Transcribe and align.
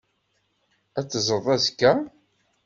Ad 0.99 1.05
t-teẓreḍ 1.05 1.47
azekka. 1.55 1.91